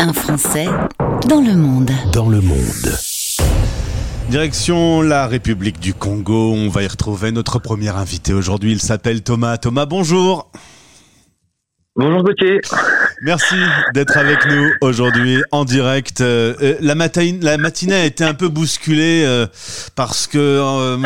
[0.00, 0.66] Un Français
[1.28, 1.90] dans le monde.
[2.12, 2.58] Dans le monde.
[4.28, 9.22] Direction la République du Congo, on va y retrouver notre premier invité aujourd'hui, il s'appelle
[9.22, 9.56] Thomas.
[9.58, 10.52] Thomas, bonjour.
[11.96, 12.60] Bonjour Gauthier.
[13.22, 13.56] Merci
[13.92, 16.20] d'être avec nous aujourd'hui en direct.
[16.20, 19.48] Euh, euh, la, la, matinée a été un peu bousculée euh,
[19.96, 20.96] parce que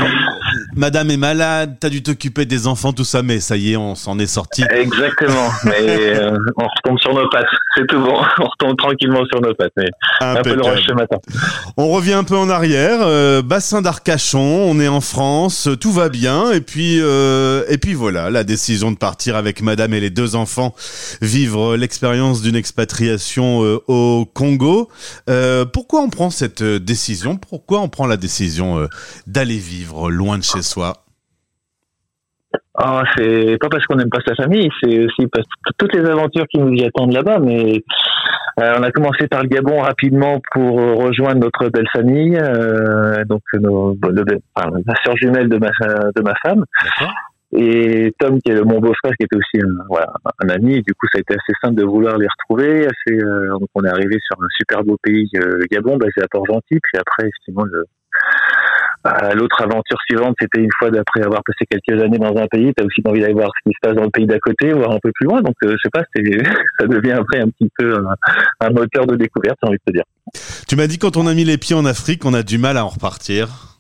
[0.77, 3.95] Madame est malade, t'as dû t'occuper des enfants, tout ça, mais ça y est, on
[3.95, 4.65] s'en est sorti.
[4.71, 6.21] Exactement, mais
[6.59, 9.89] on retombe sur nos pattes, c'est tout bon, on retombe tranquillement sur nos pattes, mais
[10.21, 11.17] un peu le rush ce matin.
[11.76, 16.53] On revient un peu en arrière, bassin d'Arcachon, on est en France, tout va bien,
[16.53, 20.75] et puis, et puis voilà, la décision de partir avec Madame et les deux enfants
[21.21, 24.89] vivre l'expérience d'une expatriation euh, au Congo.
[25.29, 27.36] Euh, pourquoi on prend cette euh, décision?
[27.36, 28.86] Pourquoi on prend la décision
[29.27, 31.04] d'aller vivre loin de chez soi?
[32.75, 36.08] Ah, c'est pas parce qu'on n'aime pas sa famille, c'est aussi parce que toutes les
[36.08, 37.39] aventures qui nous y attendent là-bas.
[37.39, 37.83] Mais
[38.56, 42.38] on a commencé par le Gabon rapidement pour rejoindre notre belle famille,
[43.28, 45.70] donc nos, la sœur jumelle de ma
[46.16, 46.64] de ma femme.
[47.55, 50.10] Et Tom, qui est mon beau-frère, qui était aussi un, voilà,
[50.42, 52.86] un ami, et du coup, ça a été assez simple de vouloir les retrouver.
[52.86, 56.22] Assez, euh, donc, on est arrivé sur un super beau pays, euh, le Gabon, basé
[56.22, 56.78] à Port-Gentil.
[56.82, 57.84] Puis après, effectivement, le, euh,
[59.34, 62.83] l'autre aventure suivante, c'était une fois d'après avoir passé quelques années dans un pays, tu
[62.83, 64.92] as aussi envie d'aller voir ce qui se passe dans le pays d'à côté, voir
[64.92, 65.41] un peu plus loin.
[65.42, 66.03] Donc, je sais pas,
[66.81, 68.14] ça devient après un petit peu un,
[68.61, 70.05] un moteur de découverte, j'ai envie de te dire.
[70.69, 72.77] Tu m'as dit quand on a mis les pieds en Afrique, on a du mal
[72.77, 73.72] à en repartir.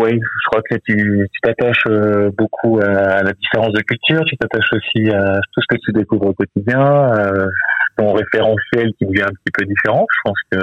[0.00, 4.72] Oui, je crois que tu t'attaches euh, beaucoup à la différence de culture, tu t'attaches
[4.72, 7.08] aussi à tout ce que tu découvres au quotidien,
[7.96, 10.06] ton référentiel qui devient un petit peu différent.
[10.10, 10.58] Je pense que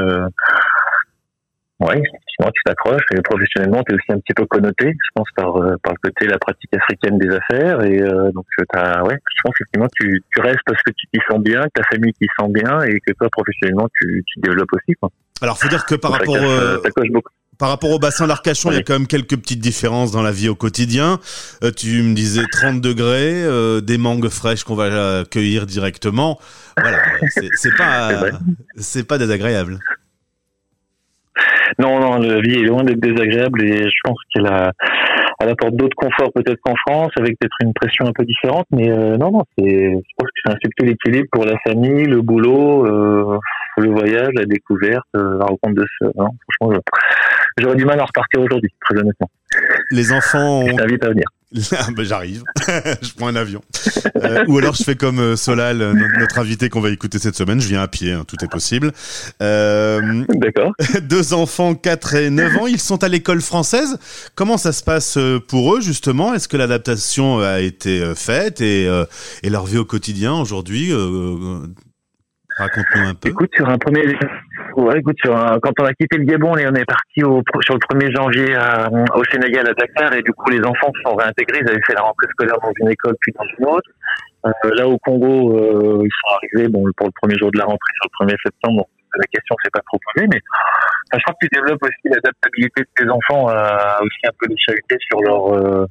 [1.82, 5.28] oui, effectivement, tu t'accroches et professionnellement, tu es aussi un petit peu connoté, je pense,
[5.36, 7.82] par, euh, par le côté de la pratique africaine des affaires.
[7.84, 11.20] Et euh, donc, as, ouais, je pense effectivement, tu, tu restes parce que tu t'y
[11.30, 14.74] sens bien, que ta famille t'y sent bien et que toi, professionnellement, tu, tu développes
[14.74, 14.96] aussi.
[15.00, 15.10] Quoi.
[15.42, 16.36] Alors, faut dire que par rapport...
[16.36, 20.12] Ça beaucoup par rapport au bassin d'Arcachon, il y a quand même quelques petites différences
[20.14, 21.20] dans la vie au quotidien.
[21.62, 26.40] Euh, tu me disais 30 degrés, euh, des mangues fraîches qu'on va cueillir directement.
[26.78, 27.00] Voilà,
[27.56, 28.32] c'est pas,
[28.78, 29.80] c'est pas désagréable.
[31.78, 34.72] Non, non, la vie est loin d'être désagréable et je pense qu'elle a,
[35.40, 38.66] elle apporte d'autres conforts peut-être qu'en France, avec peut-être une pression un peu différente.
[38.72, 42.06] Mais euh, non, non, c'est, je pense que c'est un subtil équilibre pour la famille,
[42.06, 43.38] le boulot, euh,
[43.78, 46.06] le voyage, la découverte, la rencontre de ce.
[46.18, 46.30] Non,
[46.60, 46.82] franchement,
[47.58, 49.30] j'aurais du mal à repartir aujourd'hui, très honnêtement.
[49.92, 50.68] Les enfants ont...
[50.68, 51.26] Je t'invite à venir.
[51.72, 52.44] Ah, ben, j'arrive,
[53.02, 53.62] je prends un avion.
[54.18, 55.78] Euh, ou alors je fais comme euh, Solal,
[56.20, 58.92] notre invité qu'on va écouter cette semaine, je viens à pied, hein, tout est possible.
[59.42, 60.74] Euh, D'accord.
[61.02, 63.98] Deux enfants, 4 et 9 ans, ils sont à l'école française.
[64.36, 65.18] Comment ça se passe
[65.48, 66.34] pour eux justement?
[66.34, 68.62] Est-ce que l'adaptation a été faite?
[68.62, 68.88] Et,
[69.44, 70.94] et leur vie au quotidien aujourd'hui
[72.60, 73.30] Raconte-nous un peu.
[73.30, 74.02] Écoute, sur un premier,
[74.76, 75.60] ouais, écoute, un...
[75.60, 77.42] quand on a quitté le Gabon, et on est parti au...
[77.62, 78.90] sur le 1er janvier à...
[79.16, 81.60] au Sénégal à Dakar, et du coup, les enfants se sont réintégrés.
[81.62, 83.90] Ils avaient fait la rentrée scolaire dans une école puis dans une autre.
[84.46, 87.66] Euh, là, au Congo, euh, ils sont arrivés, bon, pour le premier jour de la
[87.66, 88.88] rentrée, sur le 1er septembre.
[89.18, 90.40] la question s'est pas trop posée, mais
[91.14, 94.98] je crois que tu développes aussi l'adaptabilité de tes enfants à aussi un peu les
[95.10, 95.86] sur leur euh,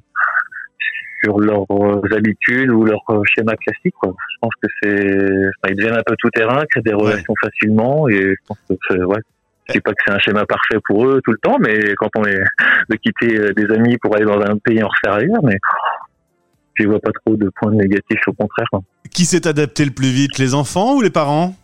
[1.22, 1.66] sur leurs
[2.14, 3.00] habitudes ou leur
[3.34, 3.94] schéma classique.
[4.00, 4.14] Quoi.
[4.32, 8.20] Je pense que c'est, ils deviennent un peu tout terrain, créent des relations facilement, et
[8.20, 9.20] je pense que c'est, ouais.
[9.68, 12.08] Je dis pas que c'est un schéma parfait pour eux tout le temps, mais quand
[12.16, 12.42] on est
[12.88, 15.58] de quitter euh, des amis pour aller dans un pays en refaire ailleurs, mais
[16.72, 18.66] je vois pas trop de points négatifs au contraire.
[19.12, 21.54] Qui s'est adapté le plus vite, les enfants ou les parents?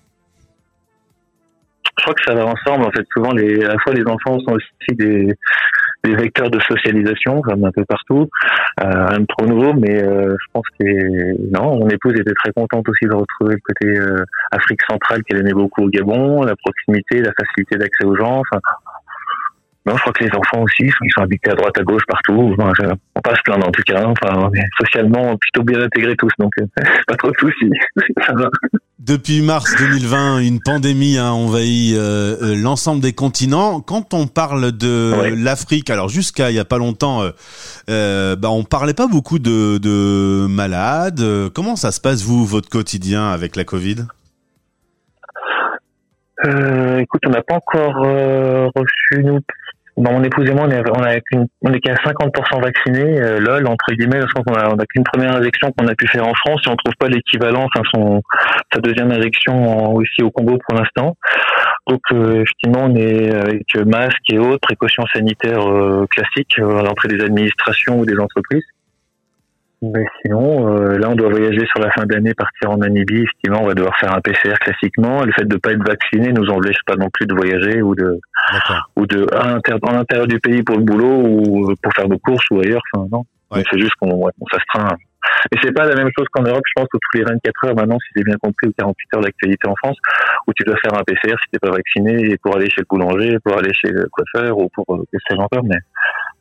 [1.97, 2.85] Je crois que ça va ensemble.
[2.85, 5.29] En fait, souvent, les, à la fois les enfants sont aussi des,
[6.05, 8.29] des vecteurs de socialisation, comme un peu partout.
[8.83, 12.53] Euh, rien de trop nouveau, mais euh, je pense que non, mon épouse était très
[12.53, 16.55] contente aussi de retrouver le côté euh, Afrique centrale qu'elle aimait beaucoup au Gabon, la
[16.57, 18.41] proximité, la facilité d'accès aux gens.
[18.41, 18.61] Enfin,
[19.87, 22.55] non, je crois que les enfants aussi, ils sont habités à droite, à gauche, partout.
[22.59, 22.73] Enfin,
[23.15, 24.01] on passe plein en tout cas.
[24.01, 24.13] Hein.
[24.13, 26.53] Enfin, on est socialement plutôt bien intégrés tous, donc
[27.07, 27.71] pas trop de soucis.
[29.07, 33.83] Depuis mars 2020, une pandémie a envahi euh, euh, l'ensemble des continents.
[33.83, 37.31] Quand on parle de l'Afrique, alors jusqu'à il y a pas longtemps, euh,
[37.91, 41.23] euh, bah on parlait pas beaucoup de, de malades.
[41.55, 44.07] Comment ça se passe vous, votre quotidien avec la Covid?
[46.47, 47.97] Euh, Écoute, on n'a pas encore
[48.75, 49.41] reçu nous
[49.97, 51.15] Bon, mon épouse et moi, on est, on a
[51.63, 55.37] on est qu'à 50% vaccinés, euh, lol, entre guillemets, je qu'on a, a qu'une première
[55.37, 58.21] injection qu'on a pu faire en France et on trouve pas l'équivalent, enfin, son,
[58.73, 61.17] sa deuxième injection aussi au Congo pour l'instant.
[61.87, 67.09] Donc, euh, effectivement, on est avec masques et autres précautions sanitaires euh, classiques à l'entrée
[67.09, 68.65] des administrations ou des entreprises.
[69.93, 73.23] Mais sinon, euh, là, on doit voyager sur la fin d'année, partir en Namibie.
[73.23, 75.25] Effectivement, on va devoir faire un PCR classiquement.
[75.25, 77.95] Le fait de ne pas être vacciné nous empêche pas non plus de voyager ou
[77.95, 78.21] de
[78.97, 82.61] ou de à l'intérieur du pays pour le boulot ou pour faire des courses ou
[82.61, 82.83] ailleurs.
[82.95, 83.25] Enfin, non.
[83.71, 84.97] C'est juste qu'on ouais, on s'astreint
[85.53, 87.75] et c'est pas la même chose qu'en Europe, je pense, où tous les 24 heures
[87.75, 89.97] maintenant, si j'ai bien compris, ou 48 heures d'actualité en France,
[90.47, 92.87] où tu dois faire un PCR si t'es pas vacciné, et pour aller chez le
[92.89, 95.79] boulanger, pour aller chez le coiffeur, ou pour, euh, que sais encore, mais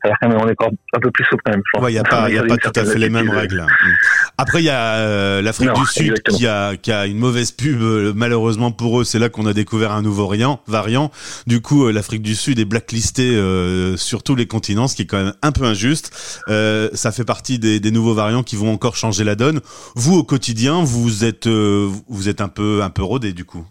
[0.04, 1.62] est encore un peu plus souple quand même.
[1.88, 3.60] Il n'y a pas, y a pas tout à fait les mêmes règles.
[3.60, 3.66] Hein.
[3.66, 3.92] Mm.
[4.38, 7.80] Après, il y a euh, l'Afrique du Sud qui a, qui a une mauvaise pub.
[7.80, 10.60] Euh, malheureusement pour eux, c'est là qu'on a découvert un nouveau variant.
[10.66, 11.10] variant.
[11.46, 15.02] Du coup, euh, l'Afrique du Sud est blacklistée euh, sur tous les continents, ce qui
[15.02, 16.12] est quand même un peu injuste.
[16.48, 19.60] ça fait partie des, des, nouveaux variants qui vont encore changer la donne.
[19.94, 23.64] Vous, au quotidien, vous êtes, vous êtes un peu, un peu rodé du coup.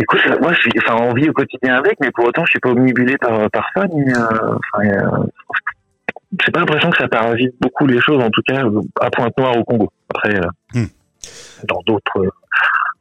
[0.00, 2.60] Écoute, moi, je suis, enfin, on vit au quotidien avec, mais pour autant, je suis
[2.60, 5.26] pas omnibulé par, par ça, ni, euh, enfin, euh,
[6.44, 8.62] j'ai pas l'impression que ça paravite beaucoup les choses, en tout cas,
[9.00, 9.90] à Pointe-Noire au Congo.
[10.14, 10.86] Après, euh, hmm.
[11.66, 12.18] dans d'autres,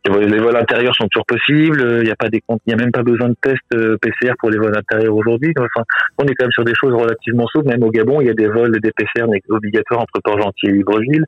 [0.10, 1.86] euh, les vols intérieurs sont toujours possibles.
[2.00, 4.34] Il n'y a pas des comptes, il y a même pas besoin de tests PCR
[4.40, 5.54] pour les vols intérieurs aujourd'hui.
[5.58, 5.84] Enfin,
[6.18, 7.68] on est quand même sur des choses relativement souples.
[7.68, 11.26] Même au Gabon, il y a des vols des PCR obligatoires entre Port-Gentil et Libreville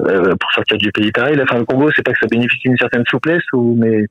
[0.00, 1.40] euh, pour sortir du pays pareil.
[1.42, 4.06] Enfin, le Congo, c'est pas que ça bénéficie d'une certaine souplesse, ou mais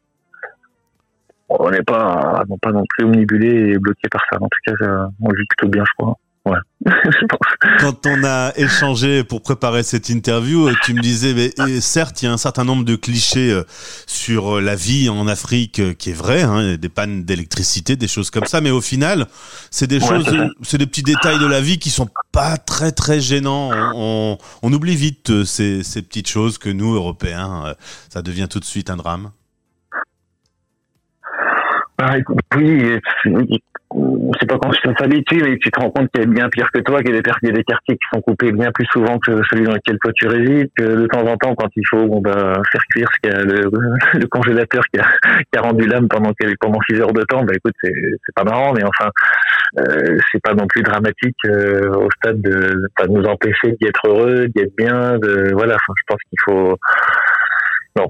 [1.60, 4.38] on n'est pas, pas non plus omnibulé et bloqué par ça.
[4.40, 6.18] En tout cas, on vit plutôt bien, je crois.
[6.44, 6.58] Ouais.
[7.80, 12.26] Quand on a échangé pour préparer cette interview, euh, tu me disais, mais, certes, il
[12.26, 13.64] y a un certain nombre de clichés euh,
[14.08, 18.32] sur euh, la vie en Afrique qui est vrai, hein, des pannes d'électricité, des choses
[18.32, 19.28] comme ça, mais au final,
[19.70, 20.26] c'est des choses,
[20.64, 23.70] c'est des petits détails de la vie qui sont pas très très gênants.
[23.94, 27.76] On, on, oublie vite ces, ces petites choses que nous, Européens,
[28.10, 29.30] ça devient tout de suite un drame.
[32.04, 32.16] Ah,
[32.56, 33.00] oui,
[34.40, 36.72] c'est pas quand je s'habitue, mais tu te rends compte qu'il y a bien pire
[36.72, 39.66] que toi, qu'il y, a des quartiers qui sont coupés bien plus souvent que celui
[39.66, 42.54] dans lequel toi tu résides, que de temps en temps, quand il faut on va
[42.72, 47.14] faire cuire ce qu'il a, le, congélateur qui a, rendu l'âme pendant, pendant 6 heures
[47.14, 49.12] de temps, bah écoute, c'est pas marrant, mais enfin,
[49.80, 54.08] euh, c'est pas non plus dramatique euh, au stade de, de nous empêcher d'y être
[54.08, 56.78] heureux, d'y être bien, de voilà, enfin, je pense qu'il faut...
[57.96, 58.08] Non,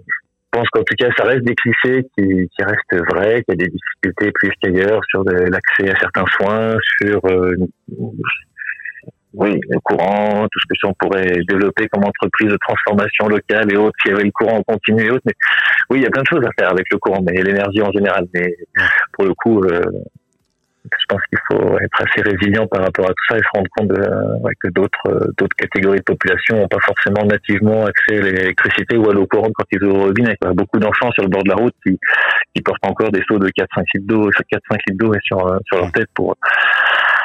[0.52, 3.66] pense qu'en tout cas, ça reste des clichés qui, qui restent vrais, qu'il y a
[3.66, 7.56] des difficultés plus qu'ailleurs sur l'accès à certains soins, sur euh,
[9.34, 13.78] oui, le courant, tout ce que on pourrait développer comme entreprise de transformation locale et
[13.78, 15.24] autres, s'il y avait le courant en continu et autres.
[15.26, 15.34] Mais
[15.90, 17.92] oui, il y a plein de choses à faire avec le courant, mais l'énergie en
[17.92, 18.28] général.
[18.34, 18.54] Mais
[19.14, 19.82] pour le coup, euh,
[20.86, 23.70] je pense qu'il faut être assez résilient par rapport à tout ça et se rendre
[23.78, 24.02] compte de,
[24.60, 29.10] que d'autres euh, d'autres catégories de population n'ont pas forcément nativement accès à l'électricité ou
[29.10, 30.36] à l'eau courante quand ils ouvrent le robinet.
[30.42, 32.00] Il y a beaucoup d'enfants sur le bord de la route qui,
[32.56, 34.42] qui portent encore des seaux de 4-5 litres d'eau, 4-5
[34.88, 36.36] litres d'eau sur, euh, sur leur tête pour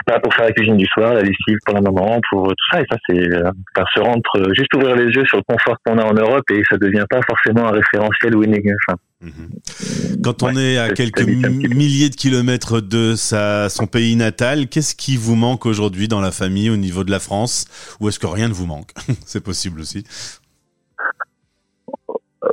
[0.06, 2.80] bah, pour faire la cuisine du soir, la lessive pour la maman, pour tout ça.
[2.80, 3.50] Et ça, c'est euh,
[3.94, 4.22] se rendre
[4.56, 7.20] juste ouvrir les yeux sur le confort qu'on a en Europe et ça devient pas
[7.26, 8.72] forcément un référentiel winning.
[8.88, 10.20] Enfin, Mhm.
[10.22, 15.16] Quand on est à quelques milliers de kilomètres de sa, son pays natal, qu'est-ce qui
[15.16, 17.64] vous manque aujourd'hui dans la famille au niveau de la France?
[18.00, 18.90] Ou est-ce que rien ne vous manque?
[19.26, 20.04] C'est possible aussi.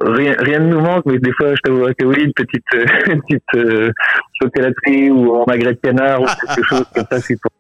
[0.06, 2.66] Rien, rien nous manque, mais des fois, je t'avoue que oui, une petite,
[3.08, 3.92] une petite euh,
[4.42, 7.52] chocolaterie ou un magret de canard ou quelque chose comme ça, c'est pour,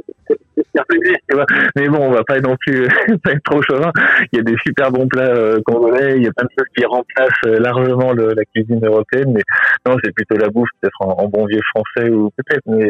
[1.75, 2.87] mais bon, on va pas non plus
[3.23, 3.91] pas être trop chauvin.
[4.31, 6.67] Il y a des super bons plats euh, congolais, il y a plein de choses
[6.75, 9.41] qui remplacent euh, largement le, la cuisine européenne, mais
[9.86, 12.89] non, c'est plutôt la bouffe, peut-être en, bon vieux français ou peut-être, mais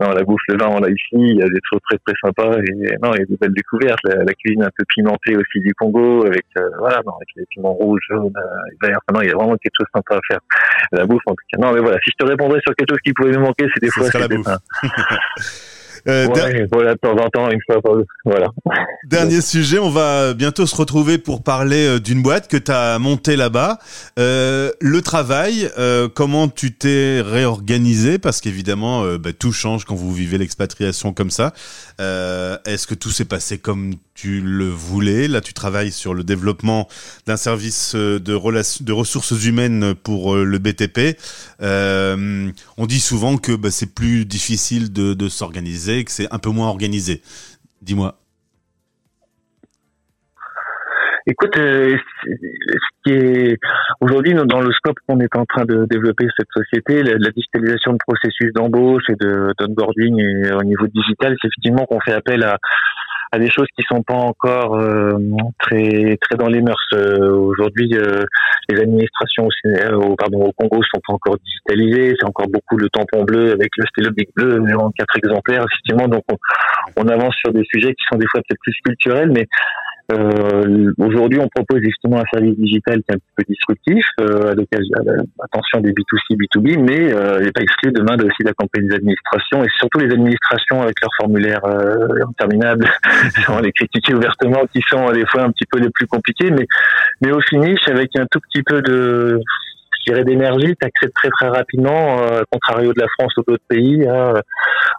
[0.00, 2.14] non, la bouffe, le vin, on l'a ici, il y a des choses très très
[2.24, 5.60] sympas et non, il y a des belles découvertes, la, cuisine un peu pimentée aussi
[5.60, 8.32] du Congo, avec euh, voilà, non, avec les piments rouges, jaunes,
[8.82, 10.40] verts, non, il y a vraiment quelque chose de sympa à faire.
[10.92, 11.58] La bouffe, en tout cas.
[11.60, 13.80] Non, mais voilà, si je te répondrais sur quelque chose qui pouvait me manquer, c'est
[13.80, 14.06] des fois,
[16.08, 16.26] Euh,
[16.72, 17.80] voilà, de temps en temps, une fois
[18.24, 18.48] Voilà.
[19.06, 22.98] Dernier sujet, on va bientôt se retrouver pour parler euh, d'une boîte que tu as
[22.98, 23.78] montée là-bas.
[24.18, 28.18] Euh, le travail, euh, comment tu t'es réorganisé?
[28.18, 31.52] Parce qu'évidemment, euh, bah, tout change quand vous vivez l'expatriation comme ça.
[31.98, 36.88] Est-ce que tout s'est passé comme tu le voulais Là, tu travailles sur le développement
[37.26, 41.16] d'un service de, de ressources humaines pour le BTP.
[41.60, 46.68] on dit souvent que bah, c'est plus difficile de, s'organiser que c'est un peu moins
[46.68, 47.22] organisé.
[47.82, 48.16] Dis-moi.
[51.26, 53.56] Écoute, euh, ce qui est
[54.00, 57.98] aujourd'hui dans le scope qu'on est en train de développer cette société, la, digitalisation de
[58.06, 60.14] processus d'embauche et de d'onboarding
[60.52, 62.58] au niveau digital, c'est effectivement qu'on fait appel à,
[63.32, 65.18] à des choses qui sont pas encore euh,
[65.58, 66.84] très très dans les mœurs.
[66.94, 67.94] Euh, aujourd'hui,
[68.68, 69.48] les administrations
[69.92, 73.70] au, pardon, au Congo sont pas encore digitalisées, c'est encore beaucoup le tampon bleu avec
[73.76, 76.08] le stylo big bleu en quatre exemplaires, effectivement.
[76.08, 76.36] Donc on,
[76.96, 79.46] on avance sur des sujets qui sont des fois peut-être plus culturels, mais
[80.60, 84.52] euh, Aujourd'hui, on propose justement un service digital qui est un petit peu disruptif, euh,
[84.52, 84.94] à l'occasion,
[85.42, 88.94] attention des B2C, B2B, mais euh, il n'est pas exclu demain de aussi d'accompagner les
[88.96, 92.86] administrations et surtout les administrations avec leurs formulaires euh, interminables,
[93.46, 96.66] sans les critiquer ouvertement, qui sont des fois un petit peu les plus compliqués, mais
[97.22, 99.40] mais au finish avec un tout petit peu de
[100.00, 103.64] je dirais d'énergie, tu accèdes très très rapidement, euh, contrario de la France ou d'autres
[103.68, 104.34] pays, hein,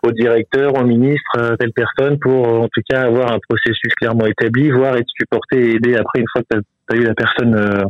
[0.04, 4.26] au directeur, au ministre, euh, telle personne, pour en tout cas avoir un processus clairement
[4.26, 7.56] établi, voire être supporté et aidé après une fois que tu as, eu la personne
[7.56, 7.84] euh,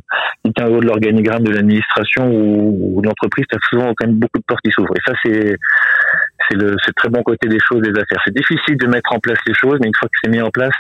[0.46, 3.94] qui tient au haut de l'organigramme de l'administration ou, ou de l'entreprise, tu as souvent
[3.96, 4.96] quand même beaucoup de portes qui s'ouvrent.
[4.96, 5.58] Et ça, c'est
[6.50, 8.22] c'est le très bon côté des choses, des affaires.
[8.26, 10.50] C'est difficile de mettre en place les choses, mais une fois que c'est mis en
[10.50, 10.74] place,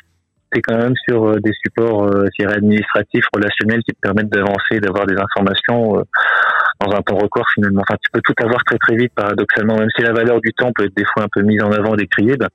[0.53, 5.05] c'est quand même sur euh, des supports euh, administratifs, relationnels qui te permettent d'avancer, d'avoir
[5.05, 6.03] des informations euh,
[6.81, 7.81] dans un temps record finalement.
[7.87, 10.71] Enfin, tu peux tout avoir très très vite paradoxalement, même si la valeur du temps
[10.75, 12.35] peut être des fois un peu mise en avant, décriée.
[12.37, 12.49] Ben,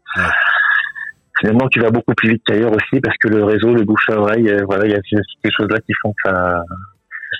[1.39, 4.19] Finalement, tu vas beaucoup plus vite qu'ailleurs aussi parce que le réseau, le bouche à
[4.19, 6.63] oreille, voilà, il y a ces choses-là qui font que ça.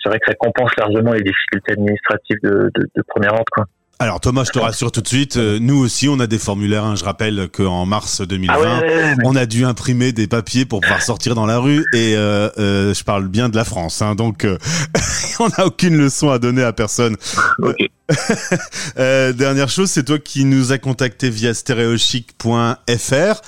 [0.03, 3.65] C'est vrai que ça compense largement les difficultés administratives de, de, de première ordre, quoi.
[3.99, 6.85] Alors Thomas, je te rassure tout de suite, euh, nous aussi on a des formulaires.
[6.85, 6.97] Hein.
[6.97, 11.35] Je rappelle qu'en mars 2020, ah on a dû imprimer des papiers pour pouvoir sortir
[11.35, 14.03] dans la rue et euh, euh, je parle bien de la France.
[14.03, 14.15] Hein.
[14.15, 14.47] donc
[15.41, 17.17] on n'a aucune leçon à donner à personne.
[18.97, 23.41] dernière chose, c'est toi qui nous a contacté via stéréochic.fr.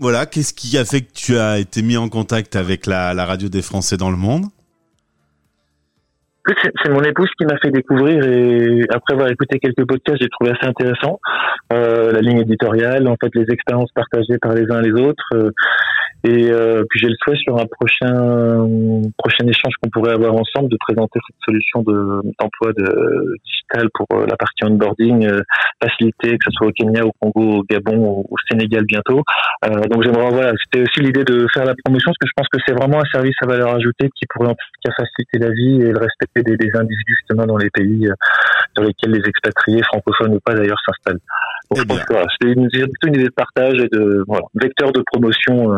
[0.00, 3.48] voilà, qu'est-ce qui a fait que tu as été mis en contact avec la radio
[3.48, 4.46] des Français dans le monde?
[6.46, 10.50] C'est mon épouse qui m'a fait découvrir et après avoir écouté quelques podcasts, j'ai trouvé
[10.50, 11.20] assez intéressant
[11.72, 15.24] euh, la ligne éditoriale, en fait les expériences partagées par les uns et les autres.
[15.34, 15.50] Euh,
[16.24, 18.68] et euh, puis j'ai le souhait sur un prochain
[19.18, 24.06] prochain échange qu'on pourrait avoir ensemble de présenter cette solution de d'emploi de digital pour
[24.12, 25.40] euh, la partie onboarding euh,
[25.82, 29.22] facilité que ce soit au Kenya, au Congo, au Gabon, au, au Sénégal bientôt.
[29.64, 32.48] Euh, donc j'aimerais voilà, c'était aussi l'idée de faire la promotion parce que je pense
[32.52, 35.50] que c'est vraiment un service à valeur ajoutée qui pourrait en tout cas faciliter la
[35.50, 38.08] vie et le respect des, des individus justement dans les pays
[38.74, 41.20] dans lesquels les expatriés francophones ou pas d'ailleurs s'installent.
[41.76, 45.72] Eh voilà, c'est une, plutôt une idée de partage et de voilà, vecteur de promotion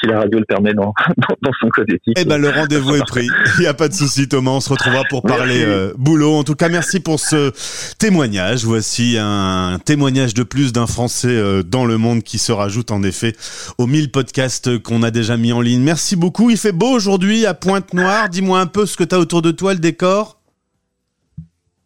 [0.00, 0.94] si la radio le permet dans,
[1.42, 2.16] dans, son code éthique.
[2.18, 3.28] Eh ben le rendez-vous est pris.
[3.58, 6.34] Il n'y a pas de souci Thomas, on se retrouvera pour parler euh, boulot.
[6.34, 7.52] En tout cas, merci pour ce
[7.98, 8.64] témoignage.
[8.64, 13.02] Voici un témoignage de plus d'un Français euh, dans le monde qui se rajoute en
[13.02, 13.34] effet
[13.78, 15.82] aux 1000 podcasts qu'on a déjà mis en ligne.
[15.82, 16.50] Merci beaucoup.
[16.50, 18.28] Il fait beau aujourd'hui à Pointe-Noire.
[18.28, 20.35] Dis-moi un peu ce que tu as autour de toi, le décor.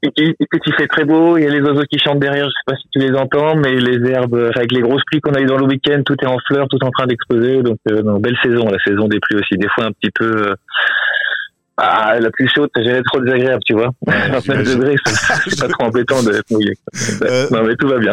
[0.02, 2.64] Écoute, il fait très beau, il y a les oiseaux qui chantent derrière, je sais
[2.66, 5.46] pas si tu les entends, mais les herbes, avec les grosses pluies qu'on a eu
[5.46, 8.66] dans le week-end, tout est en fleurs, tout en train d'exploser, donc euh, belle saison,
[8.68, 10.48] la saison des pluies aussi, des fois un petit peu...
[10.48, 10.54] Euh,
[11.82, 13.90] ah, la pluie chaude, ça gênait trop désagréable, tu vois.
[14.06, 16.74] 29 degrés, c'est pas trop embêtant d'être mouillé.
[17.22, 18.12] Euh, non, mais tout va bien.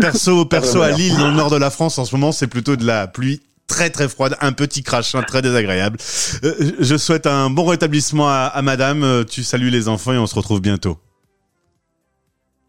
[0.00, 2.76] Perso, perso à Lille, dans le nord de la France, en ce moment, c'est plutôt
[2.76, 5.98] de la pluie très très froide, un petit crachin très désagréable.
[6.44, 10.26] Euh, je souhaite un bon rétablissement à, à madame, tu salues les enfants et on
[10.26, 10.98] se retrouve bientôt.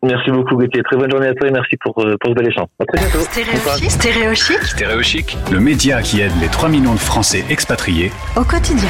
[0.03, 0.83] Merci beaucoup Gauthier.
[0.83, 2.67] Très bonne journée à toi et merci pour, euh, pour ce bel échange.
[2.79, 3.19] À très bientôt.
[3.89, 4.61] Stéréochic.
[4.61, 5.37] Stéréochic.
[5.51, 8.89] le média qui aide les 3 millions de Français expatriés au quotidien.